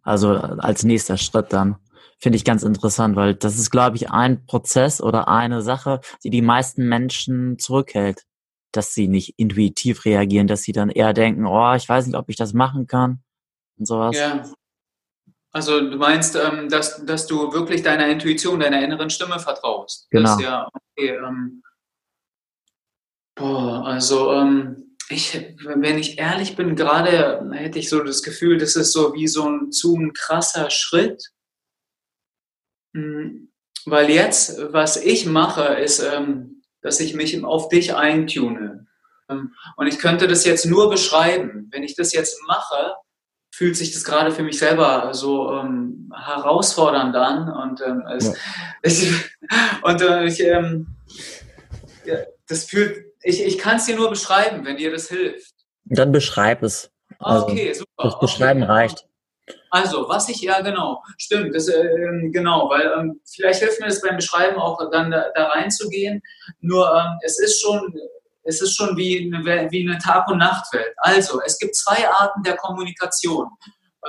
[0.02, 1.76] Also als nächster Schritt dann.
[2.20, 6.30] Finde ich ganz interessant, weil das ist, glaube ich, ein Prozess oder eine Sache, die
[6.30, 8.24] die meisten Menschen zurückhält
[8.72, 12.30] dass sie nicht intuitiv reagieren, dass sie dann eher denken, oh, ich weiß nicht, ob
[12.30, 13.24] ich das machen kann
[13.78, 14.16] und sowas.
[14.16, 14.44] Ja.
[15.52, 20.08] Also du meinst, ähm, dass, dass du wirklich deiner Intuition, deiner inneren Stimme vertraust.
[20.12, 20.36] Genau.
[20.36, 21.64] Das ja, okay, ähm,
[23.36, 28.76] boah, also ähm, ich, wenn ich ehrlich bin, gerade hätte ich so das Gefühl, das
[28.76, 31.32] ist so wie so ein zu ein krasser Schritt.
[32.93, 33.52] Hm,
[33.86, 38.88] weil jetzt, was ich mache, ist, ähm, dass ich mich auf dich eintune.
[39.30, 41.67] Ähm, und ich könnte das jetzt nur beschreiben.
[41.71, 42.95] Wenn ich das jetzt mache,
[43.52, 47.50] fühlt sich das gerade für mich selber so ähm, herausfordernd an.
[47.50, 48.34] Und, ähm, es, ja.
[48.84, 49.13] ich,
[49.82, 50.88] und äh, ich, ähm,
[52.06, 55.54] ja, das fühlt, ich, ich kann es dir nur beschreiben, wenn dir das hilft.
[55.86, 56.91] Dann beschreib es.
[57.19, 57.89] Also, okay, super.
[57.97, 58.71] Das Beschreiben okay.
[58.71, 59.07] reicht.
[59.70, 64.02] Also, was ich, ja genau, stimmt, das, äh, genau, weil ähm, vielleicht hilft mir das
[64.02, 66.22] beim Beschreiben auch dann da, da reinzugehen.
[66.60, 67.94] Nur ähm, es ist schon,
[68.44, 70.94] es ist schon wie eine, wie eine Tag- und Nachtwelt.
[70.98, 73.50] Also, es gibt zwei Arten der Kommunikation,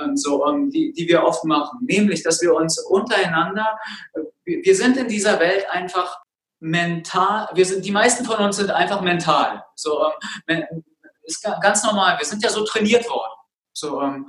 [0.01, 3.77] ähm, so, ähm, die, die wir oft machen, nämlich, dass wir uns untereinander,
[4.13, 4.21] äh,
[4.63, 6.19] wir sind in dieser Welt einfach
[6.59, 9.63] mental, wir sind, die meisten von uns sind einfach mental.
[9.75, 10.11] So,
[10.47, 10.83] ähm,
[11.29, 12.17] ist ganz normal.
[12.17, 13.33] Wir sind ja so trainiert worden.
[13.73, 14.27] So, ähm,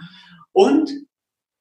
[0.53, 0.91] und,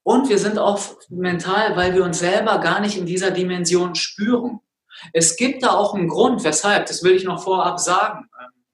[0.03, 4.59] und wir sind auch mental, weil wir uns selber gar nicht in dieser Dimension spüren.
[5.13, 8.29] Es gibt da auch einen Grund, weshalb, das will ich noch vorab sagen.
[8.39, 8.65] Ähm,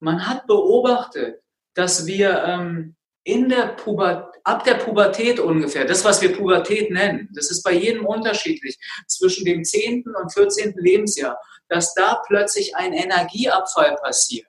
[0.00, 1.42] man hat beobachtet,
[1.74, 7.28] dass wir ähm, in der Pubertät, ab der Pubertät ungefähr, das, was wir Pubertät nennen,
[7.32, 10.04] das ist bei jedem unterschiedlich, zwischen dem 10.
[10.20, 10.74] und 14.
[10.76, 14.48] Lebensjahr, dass da plötzlich ein Energieabfall passiert.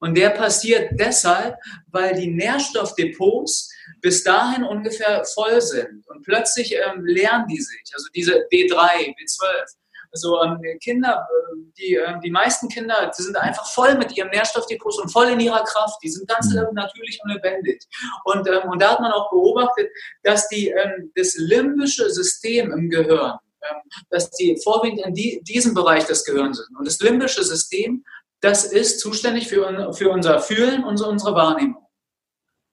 [0.00, 1.56] Und der passiert deshalb,
[1.90, 6.06] weil die Nährstoffdepots bis dahin ungefähr voll sind.
[6.08, 9.76] Und plötzlich ähm, lernen die sich, also diese B3, B12,
[10.12, 14.30] also ähm, Kinder, äh, die, äh, die meisten Kinder, die sind einfach voll mit ihrem
[14.30, 15.98] Nährstoffdepots und voll in ihrer Kraft.
[16.02, 16.66] Die sind ganz mhm.
[16.72, 17.82] natürlich und lebendig.
[18.24, 19.90] Und, ähm, und da hat man auch beobachtet,
[20.22, 23.76] dass die, ähm, das limbische System im Gehirn, ähm,
[24.10, 26.78] dass die vorwiegend in die, diesem Bereich des Gehirns sind.
[26.78, 28.04] Und das limbische System,
[28.40, 31.86] das ist zuständig für, für unser Fühlen und unsere Wahrnehmung.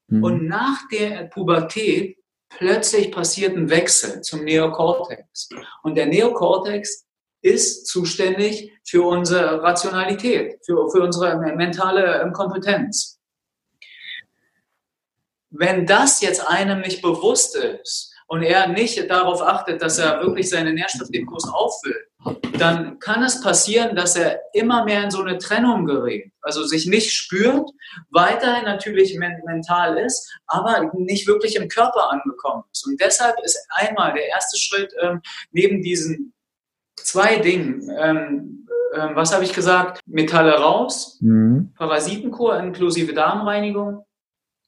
[0.07, 0.23] Mhm.
[0.23, 2.17] Und nach der Pubertät
[2.49, 5.49] plötzlich passiert ein Wechsel zum Neokortex.
[5.83, 7.05] Und der Neokortex
[7.41, 13.19] ist zuständig für unsere Rationalität, für, für unsere mentale ähm, Kompetenz.
[15.49, 20.49] Wenn das jetzt einem nicht bewusst ist und er nicht darauf achtet, dass er wirklich
[20.49, 22.07] seine Nährstoffdepots auffüllt,
[22.57, 26.31] dann kann es passieren, dass er immer mehr in so eine Trennung gerät.
[26.41, 27.69] Also sich nicht spürt,
[28.09, 32.85] weiterhin natürlich mental ist, aber nicht wirklich im Körper angekommen ist.
[32.87, 36.33] Und deshalb ist einmal der erste Schritt ähm, neben diesen
[36.95, 37.89] zwei Dingen.
[37.97, 40.01] Ähm, äh, was habe ich gesagt?
[40.05, 41.73] Metalle raus, mhm.
[41.75, 44.05] Parasitenkur inklusive Darmreinigung.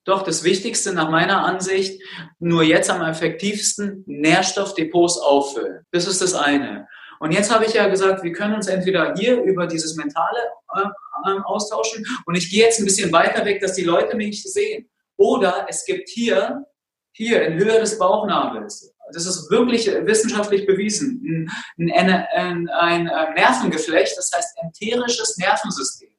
[0.04, 2.00] Doch das Wichtigste nach meiner Ansicht,
[2.38, 5.84] nur jetzt am effektivsten, Nährstoffdepots auffüllen.
[5.90, 6.86] Das ist das eine.
[7.20, 10.38] Und jetzt habe ich ja gesagt, wir können uns entweder hier über dieses Mentale
[10.74, 14.42] äh, äh, austauschen und ich gehe jetzt ein bisschen weiter weg, dass die Leute mich
[14.42, 14.88] sehen.
[15.16, 16.64] Oder es gibt hier,
[17.12, 21.48] hier in Höhe des Bauchnabels, das ist wirklich wissenschaftlich bewiesen,
[21.78, 26.10] ein, ein, ein, ein Nervengeflecht, das heißt enterisches Nervensystem.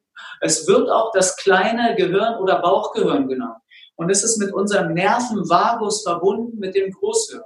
[0.42, 3.58] Es wird auch das kleine Gehirn oder Bauchgehirn genannt.
[3.96, 7.42] Und es ist mit unserem Nervenvagus verbunden mit dem Großhirn.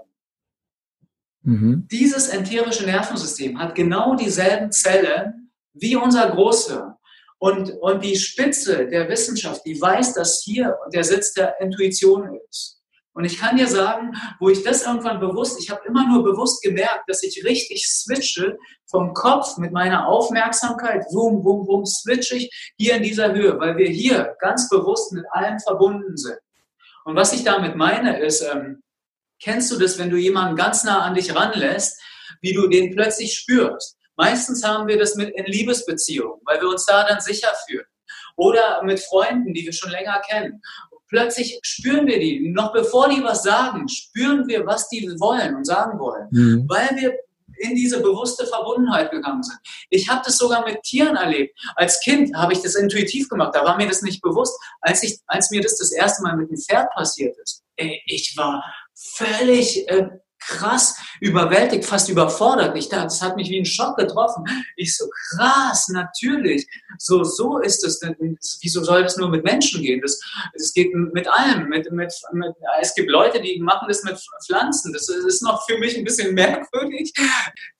[1.44, 1.88] Mhm.
[1.92, 6.94] Dieses enterische Nervensystem hat genau dieselben Zellen wie unser Großhirn.
[7.40, 12.82] Und, und die Spitze der Wissenschaft, die weiß, dass hier der Sitz der Intuition ist.
[13.14, 16.62] Und ich kann dir sagen, wo ich das irgendwann bewusst, ich habe immer nur bewusst
[16.62, 22.74] gemerkt, dass ich richtig switche vom Kopf mit meiner Aufmerksamkeit, wum, wum, wum, switche ich
[22.78, 26.38] hier in dieser Höhe, weil wir hier ganz bewusst mit allem verbunden sind.
[27.04, 28.82] Und was ich damit meine ist, ähm,
[29.42, 32.00] kennst du das, wenn du jemanden ganz nah an dich ranlässt,
[32.42, 33.98] wie du den plötzlich spürst?
[34.16, 37.86] Meistens haben wir das mit in Liebesbeziehungen, weil wir uns da dann sicher fühlen.
[38.36, 40.62] Oder mit Freunden, die wir schon länger kennen.
[41.10, 45.66] Plötzlich spüren wir die, noch bevor die was sagen, spüren wir, was die wollen und
[45.66, 46.66] sagen wollen, mhm.
[46.70, 47.14] weil wir
[47.58, 49.60] in diese bewusste Verbundenheit gegangen sind.
[49.90, 51.58] Ich habe das sogar mit Tieren erlebt.
[51.76, 54.58] Als Kind habe ich das intuitiv gemacht, da war mir das nicht bewusst.
[54.82, 58.36] Als, ich, als mir das das erste Mal mit dem Pferd passiert ist, ey, ich
[58.38, 58.64] war
[59.02, 60.08] völlig äh,
[60.42, 62.76] krass überwältigt, fast überfordert.
[62.76, 64.44] Ich dachte, das hat mich wie ein Schock getroffen.
[64.76, 66.68] Ich so, krass, natürlich.
[66.98, 68.02] So, so ist es.
[68.62, 70.02] Wieso soll das nur mit Menschen gehen?
[70.02, 70.20] Das,
[70.58, 71.70] das geht mit allem.
[71.70, 74.92] Mit, mit, mit, es gibt Leute, die machen das mit Pflanzen.
[74.94, 77.14] Das ist noch für mich ein bisschen merkwürdig.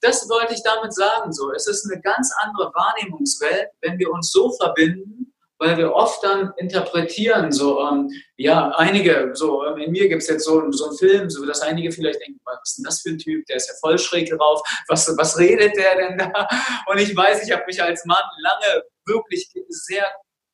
[0.02, 1.34] Das wollte ich damit sagen.
[1.34, 5.31] So, es ist eine ganz andere Wahrnehmungswelt, wenn wir uns so verbinden
[5.62, 10.28] weil wir oft dann interpretieren, so, ähm, ja, einige, so, ähm, in mir gibt es
[10.28, 13.10] jetzt so, so einen Film, so, dass einige vielleicht denken, was ist denn das für
[13.12, 16.48] ein Typ, der ist ja voll schräg drauf, was, was redet der denn da?
[16.88, 20.12] Und ich weiß, ich habe mich als Mann lange wirklich sehr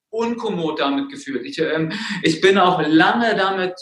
[0.10, 1.46] unkommod damit gefühlt.
[1.46, 1.92] Ich, ähm,
[2.22, 3.76] ich bin auch lange damit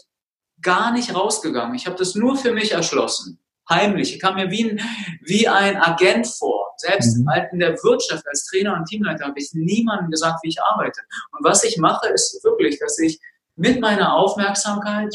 [0.62, 1.76] gar nicht rausgegangen.
[1.76, 4.14] Ich habe das nur für mich erschlossen heimlich.
[4.14, 4.82] Ich kam mir wie ein,
[5.22, 6.65] wie ein Agent vor.
[6.78, 7.28] Selbst mhm.
[7.52, 11.02] in der Wirtschaft als Trainer und Teamleiter habe ich niemandem gesagt, wie ich arbeite.
[11.32, 13.20] Und was ich mache, ist wirklich, dass ich
[13.56, 15.14] mit meiner Aufmerksamkeit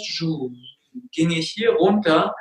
[1.12, 2.34] ging ich hier runter,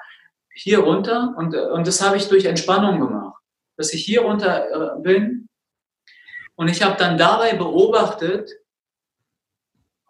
[0.54, 3.36] hier runter und, und das habe ich durch Entspannung gemacht.
[3.78, 5.48] Dass ich hier runter äh, bin
[6.56, 8.50] und ich habe dann dabei beobachtet,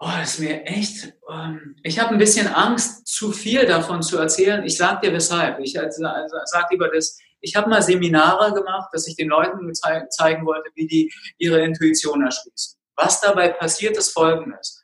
[0.01, 1.13] Oh, das ist mir echt.
[1.29, 4.63] Ähm, ich habe ein bisschen Angst, zu viel davon zu erzählen.
[4.63, 5.59] Ich sage dir weshalb.
[5.59, 7.19] Ich also, also, sage lieber das.
[7.41, 9.71] Ich habe mal Seminare gemacht, dass ich den Leuten
[10.09, 12.77] zeigen wollte, wie die ihre Intuition erschließen.
[12.95, 14.83] Was dabei passiert, ist Folgendes: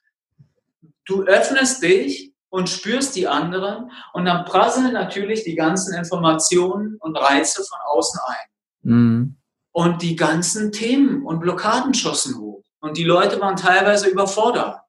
[1.06, 7.18] Du öffnest dich und spürst die anderen und dann prasseln natürlich die ganzen Informationen und
[7.18, 8.92] Reize von außen ein.
[8.92, 9.36] Mhm.
[9.72, 12.64] Und die ganzen Themen und Blockaden schossen hoch.
[12.80, 14.80] Und die Leute waren teilweise überfordert.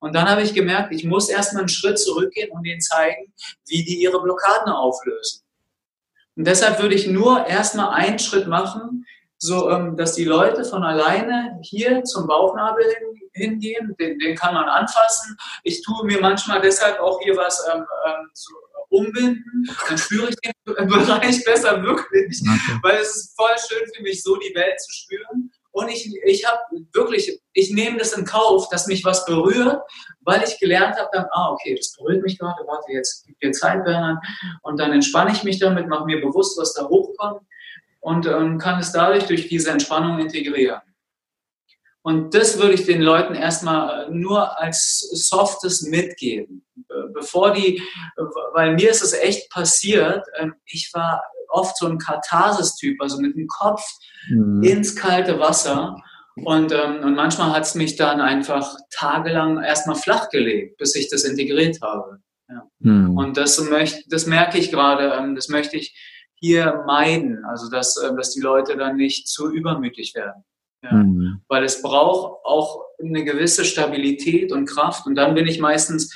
[0.00, 3.32] Und dann habe ich gemerkt, ich muss erstmal einen Schritt zurückgehen und ihnen zeigen,
[3.66, 5.42] wie die ihre Blockaden auflösen.
[6.38, 9.04] Und deshalb würde ich nur erstmal einen Schritt machen,
[9.38, 12.84] so ähm, dass die Leute von alleine hier zum Bauchnabel
[13.32, 15.36] hingehen, den, den kann man anfassen.
[15.64, 18.54] Ich tue mir manchmal deshalb auch hier was ähm, ähm, so
[18.88, 20.52] umbinden, dann spüre ich den
[20.88, 22.78] Bereich besser wirklich, okay.
[22.82, 25.50] weil es ist voll schön für mich, so die Welt zu spüren.
[25.78, 26.58] Und ich, ich habe
[26.92, 29.80] wirklich, ich nehme das in Kauf, dass mich was berührt,
[30.22, 33.52] weil ich gelernt habe, dann, ah, okay, das berührt mich gerade, warte, jetzt gib dir
[33.52, 34.18] Zeit, Bernhard.
[34.62, 37.42] Und dann entspanne ich mich damit, mache mir bewusst, was da hochkommt
[38.00, 40.80] und ähm, kann es dadurch durch diese Entspannung integrieren.
[42.02, 46.64] Und das würde ich den Leuten erstmal äh, nur als softes mitgeben.
[47.12, 47.82] Bevor die,
[48.52, 53.36] weil mir ist es echt passiert, ähm, ich war oft so ein Katharsis-Typ, also mit
[53.36, 53.82] dem Kopf
[54.28, 54.62] mhm.
[54.62, 55.96] ins kalte Wasser.
[56.36, 61.10] Und, ähm, und manchmal hat es mich dann einfach tagelang erstmal flach gelegt, bis ich
[61.10, 62.20] das integriert habe.
[62.48, 62.62] Ja.
[62.78, 63.16] Mhm.
[63.16, 65.96] Und das, möcht, das merke ich gerade, ähm, das möchte ich
[66.34, 70.44] hier meiden, also dass, äh, dass die Leute dann nicht zu übermütig werden.
[70.82, 70.92] Ja.
[70.92, 71.42] Mhm.
[71.48, 75.06] Weil es braucht auch eine gewisse Stabilität und Kraft.
[75.06, 76.14] Und dann bin ich meistens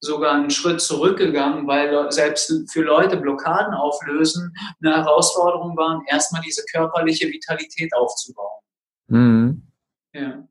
[0.00, 6.64] sogar einen Schritt zurückgegangen, weil selbst für Leute Blockaden auflösen eine Herausforderung waren, erstmal diese
[6.70, 8.60] körperliche Vitalität aufzubauen.
[9.08, 9.72] Mhm.
[10.12, 10.46] Ja,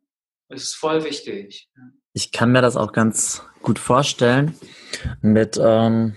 [0.49, 1.69] das ist voll wichtig.
[2.13, 4.57] Ich kann mir das auch ganz gut vorstellen,
[5.21, 6.15] mit ähm,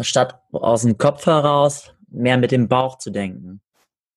[0.00, 3.60] statt aus dem Kopf heraus mehr mit dem Bauch zu denken.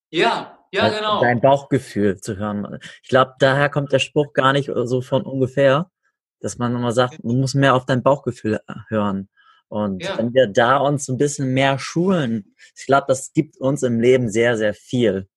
[0.10, 1.22] Ja, ja, also genau.
[1.22, 2.80] Dein Bauchgefühl zu hören.
[3.04, 5.90] Ich glaube, daher kommt der Spruch gar nicht so von ungefähr,
[6.40, 9.30] dass man immer sagt, du musst mehr auf dein Bauchgefühl äh, hören.
[9.68, 10.18] Und ja.
[10.18, 14.30] wenn wir da uns ein bisschen mehr schulen, ich glaube, das gibt uns im Leben
[14.30, 15.28] sehr, sehr viel.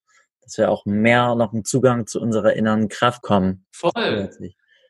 [0.43, 3.67] Dass wir auch mehr noch einen Zugang zu unserer inneren Kraft kommen.
[3.71, 4.31] Voll.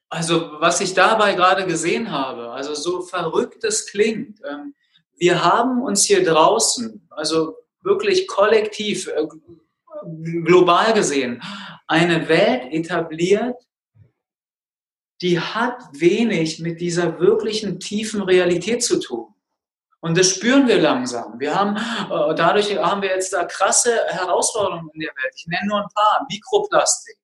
[0.09, 4.75] Also, was ich dabei gerade gesehen habe, also so verrückt es klingt, ähm,
[5.17, 9.27] wir haben uns hier draußen, also wirklich kollektiv, äh,
[10.45, 11.43] global gesehen,
[11.87, 13.57] eine Welt etabliert,
[15.23, 19.33] die hat wenig mit dieser wirklichen tiefen Realität zu tun.
[20.01, 21.39] Und das spüren wir langsam.
[21.39, 25.33] Wir haben, äh, dadurch haben wir jetzt da krasse Herausforderungen in der Welt.
[25.37, 26.27] Ich nenne nur ein paar.
[26.29, 27.17] Mikroplastik.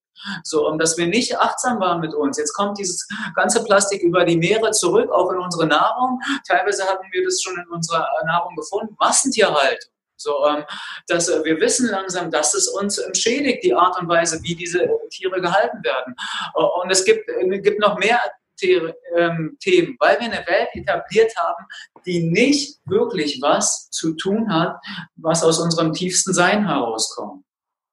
[0.45, 2.39] So, und dass wir nicht achtsam waren mit uns.
[2.39, 6.21] Jetzt kommt dieses ganze Plastik über die Meere zurück, auch in unsere Nahrung.
[6.47, 8.97] Teilweise hatten wir das schon in unserer Nahrung gefunden.
[8.99, 9.91] Massentierhaltung.
[10.19, 10.65] So, ähm,
[11.07, 14.89] dass äh, wir wissen langsam, dass es uns schädigt, die Art und Weise, wie diese
[15.11, 16.15] Tiere gehalten werden.
[16.55, 18.21] Äh, und es gibt, äh, gibt noch mehr
[18.63, 21.65] ähm, Themen, weil wir eine Welt etabliert haben,
[22.05, 24.77] die nicht wirklich was zu tun hat,
[25.17, 27.45] was aus unserem tiefsten Sein herauskommt.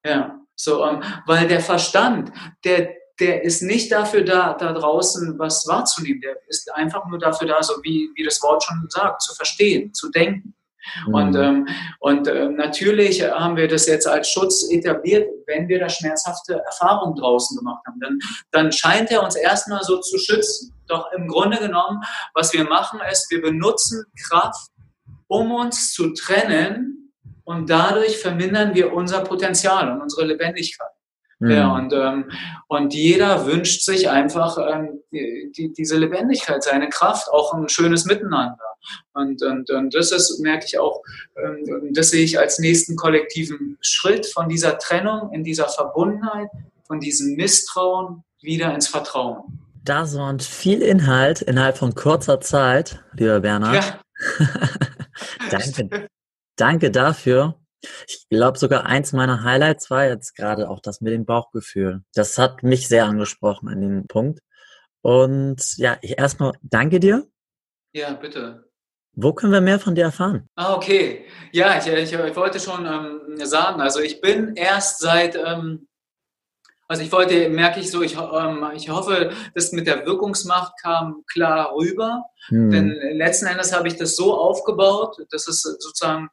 [0.03, 2.31] Ja, so, ähm, weil der Verstand,
[2.63, 6.21] der, der ist nicht dafür da, da draußen was wahrzunehmen.
[6.21, 9.93] Der ist einfach nur dafür da, so wie, wie das Wort schon sagt, zu verstehen,
[9.93, 10.54] zu denken.
[11.07, 11.13] Mhm.
[11.13, 11.67] Und, ähm,
[11.99, 17.15] und äh, natürlich haben wir das jetzt als Schutz etabliert, wenn wir da schmerzhafte Erfahrungen
[17.15, 17.99] draußen gemacht haben.
[17.99, 18.19] Dann,
[18.51, 20.73] dann scheint er uns erstmal so zu schützen.
[20.87, 22.01] Doch im Grunde genommen,
[22.33, 24.69] was wir machen, ist, wir benutzen Kraft,
[25.27, 30.94] um uns zu trennen und dadurch vermindern wir unser Potenzial und unsere Lebendigkeit.
[31.39, 31.51] Mhm.
[31.51, 32.31] Ja, und, ähm,
[32.67, 38.05] und jeder wünscht sich einfach ähm, die, die, diese Lebendigkeit, seine Kraft, auch ein schönes
[38.05, 38.57] Miteinander.
[39.13, 41.01] Und, und, und das ist, merke ich auch,
[41.35, 46.49] ähm, das sehe ich als nächsten kollektiven Schritt von dieser Trennung, in dieser Verbundenheit,
[46.87, 49.59] von diesem Misstrauen wieder ins Vertrauen.
[49.83, 53.75] Das war viel Inhalt innerhalb von kurzer Zeit, lieber Bernhard.
[53.75, 53.99] Ja.
[55.51, 56.07] danke,
[56.55, 57.55] danke dafür.
[58.07, 62.03] Ich glaube sogar eins meiner Highlights war jetzt gerade auch das mit dem Bauchgefühl.
[62.13, 64.39] Das hat mich sehr angesprochen an dem Punkt.
[65.01, 67.27] Und ja, ich erstmal danke dir.
[67.93, 68.65] Ja, bitte.
[69.13, 70.49] Wo können wir mehr von dir erfahren?
[70.55, 71.25] Ah, okay.
[71.53, 75.87] Ja, ich, ich, ich wollte schon ähm, sagen, also ich bin erst seit, ähm,
[76.87, 81.23] also ich wollte, merke ich so, ich, ähm, ich hoffe, das mit der Wirkungsmacht kam
[81.31, 82.25] klar rüber.
[82.47, 82.71] Hm.
[82.71, 86.29] Denn letzten Endes habe ich das so aufgebaut, dass es sozusagen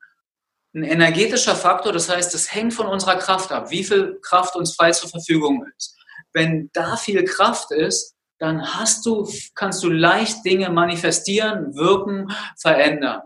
[0.74, 4.74] ein energetischer Faktor, das heißt, es hängt von unserer Kraft ab, wie viel Kraft uns
[4.74, 5.98] frei zur Verfügung ist.
[6.32, 13.20] Wenn da viel Kraft ist, dann hast du, kannst du leicht Dinge manifestieren, wirken, verändern.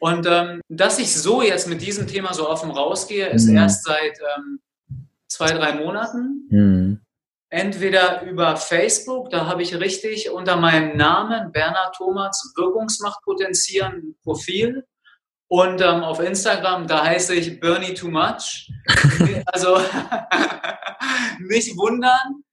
[0.00, 3.56] Und ähm, dass ich so jetzt mit diesem Thema so offen rausgehe, ist mhm.
[3.56, 4.60] erst seit ähm,
[5.28, 6.48] zwei, drei Monaten.
[6.50, 7.00] Mhm.
[7.50, 14.84] Entweder über Facebook, da habe ich richtig unter meinem Namen Bernhard Thomas Wirkungsmacht potenzieren Profil
[15.48, 18.70] Und ähm, auf Instagram, da heiße ich Bernie Too Much.
[19.46, 19.78] also
[21.38, 22.44] nicht wundern.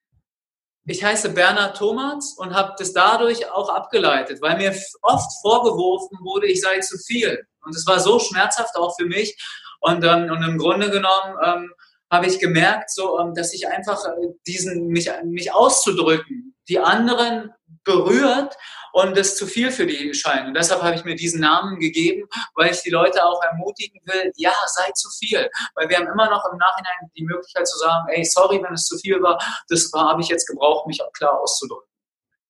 [0.88, 6.48] Ich heiße Bernhard Thomas und habe das dadurch auch abgeleitet, weil mir oft vorgeworfen wurde,
[6.48, 7.46] ich sei zu viel.
[7.66, 9.36] Und es war so schmerzhaft auch für mich.
[9.80, 11.74] Und, ähm, und im Grunde genommen ähm,
[12.12, 17.52] habe ich gemerkt, so, ähm, dass ich einfach äh, diesen, mich, mich auszudrücken, die anderen
[17.84, 18.56] berührt
[18.96, 20.48] und es zu viel für die scheint.
[20.48, 24.32] Und deshalb habe ich mir diesen Namen gegeben, weil ich die Leute auch ermutigen will,
[24.38, 25.50] ja, sei zu viel.
[25.76, 28.86] Weil wir haben immer noch im Nachhinein die Möglichkeit zu sagen, ey, sorry, wenn es
[28.86, 29.38] zu viel war,
[29.68, 31.90] das habe ich jetzt gebraucht, mich auch klar auszudrücken.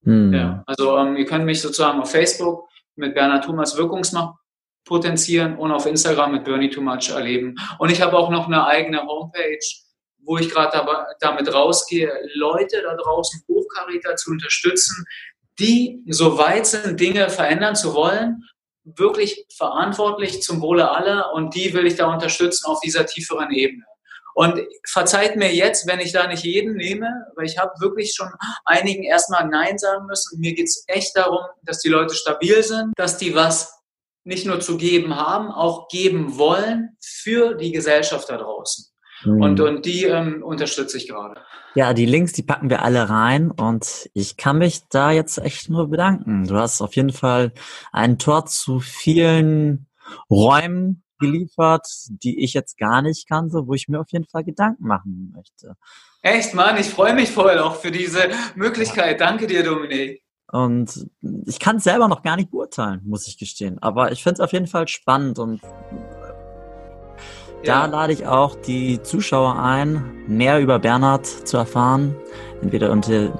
[0.03, 0.33] Hm.
[0.33, 4.35] Ja, also ähm, ihr könnt mich sozusagen auf Facebook mit Bernhard Thomas Wirkungsmacht
[4.85, 7.55] potenzieren und auf Instagram mit Bernie Too Much erleben.
[7.79, 9.65] Und ich habe auch noch eine eigene Homepage,
[10.19, 10.79] wo ich gerade
[11.19, 15.05] damit rausgehe, Leute da draußen Hochkaräter zu unterstützen,
[15.59, 18.43] die so weit sind, Dinge verändern zu wollen,
[18.83, 23.83] wirklich verantwortlich zum Wohle aller und die will ich da unterstützen auf dieser tieferen Ebene.
[24.35, 28.29] Und verzeiht mir jetzt, wenn ich da nicht jeden nehme, weil ich habe wirklich schon
[28.65, 30.41] einigen erstmal Nein sagen müssen.
[30.41, 33.79] Mir geht es echt darum, dass die Leute stabil sind, dass die was
[34.25, 38.87] nicht nur zu geben haben, auch geben wollen für die Gesellschaft da draußen.
[39.25, 39.41] Mhm.
[39.41, 41.41] Und, und die ähm, unterstütze ich gerade.
[41.75, 45.69] Ja, die Links, die packen wir alle rein und ich kann mich da jetzt echt
[45.69, 46.47] nur bedanken.
[46.47, 47.51] Du hast auf jeden Fall
[47.91, 49.87] ein Tor zu vielen
[50.29, 54.87] Räumen geliefert, die ich jetzt gar nicht kannte, wo ich mir auf jeden Fall Gedanken
[54.87, 55.75] machen möchte.
[56.21, 59.21] Echt, Mann, ich freue mich voll auch für diese Möglichkeit.
[59.21, 60.21] Danke dir, Dominik.
[60.51, 61.07] Und
[61.45, 63.79] ich kann es selber noch gar nicht beurteilen, muss ich gestehen.
[63.81, 65.61] Aber ich finde es auf jeden Fall spannend und
[67.65, 72.15] da lade ich auch die Zuschauer ein, mehr über Bernhard zu erfahren.
[72.61, 73.31] Entweder unter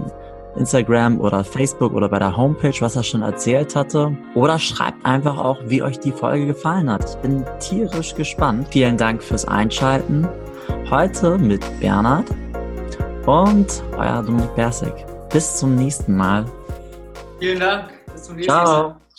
[0.56, 4.16] Instagram oder Facebook oder bei der Homepage, was er schon erzählt hatte.
[4.34, 7.10] Oder schreibt einfach auch, wie euch die Folge gefallen hat.
[7.10, 8.68] Ich bin tierisch gespannt.
[8.72, 10.28] Vielen Dank fürs Einschalten.
[10.90, 12.30] Heute mit Bernhard
[13.26, 14.94] und euer Dominik Bersig.
[15.32, 16.46] Bis zum nächsten Mal.
[17.40, 17.90] Vielen Dank.
[18.14, 18.66] Bis zum nächsten Mal.
[18.66, 19.05] Ciao.